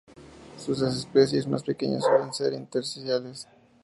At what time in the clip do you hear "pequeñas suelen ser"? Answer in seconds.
1.61-2.53